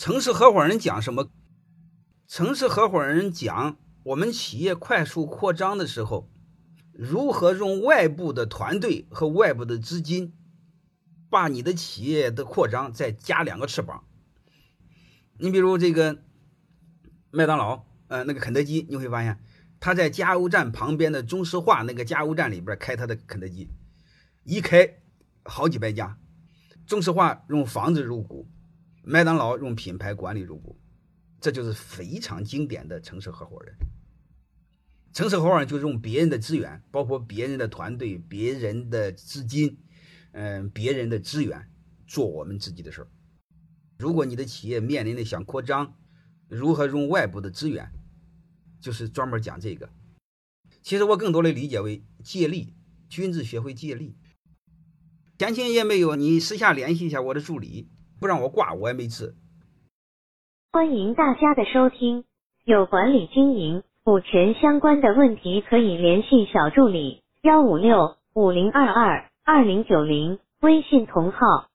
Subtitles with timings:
[0.00, 1.28] 城市合伙人讲什么？
[2.26, 6.30] 城市合伙人讲，我们企业快速扩张的时候，
[6.94, 10.32] 如何用外部的团队和外部的资金，
[11.28, 14.04] 把你的企业的扩张再加两个翅膀。
[15.36, 16.22] 你比如这个
[17.30, 19.38] 麦当劳，呃，那个肯德基，你会发现
[19.80, 23.68] 他在加油站旁边的中石化那个加油站里边开他的肯德基，
[24.44, 24.96] 一开
[25.44, 26.18] 好几百家。
[26.86, 28.48] 中石化用房子入股，
[29.02, 30.78] 麦当劳用品牌管理入股。
[31.40, 33.74] 这就是非常经典的城市合伙人。
[35.12, 39.78] 城市合伙人就用别人的资源，包括别人的团队、别人的资金，
[40.32, 41.70] 嗯，别人的资源，
[42.06, 43.08] 做我们自己的事儿。
[43.98, 45.96] 如果你的企业面临的想扩张，
[46.48, 47.90] 如何用外部的资源，
[48.80, 49.90] 就是专门讲这个。
[50.82, 52.74] 其实我更多的理解为借力，
[53.08, 54.14] 君子学会借力。
[55.38, 57.88] 详情页没有，你私下联系一下我的助理，
[58.20, 59.34] 不让我挂我也没治。
[60.72, 62.24] 欢迎大家的收听，
[62.64, 71.69] 有管理、经营、股权相关的问题可以联系小助理：幺五六五零二二二零九零，微信同号。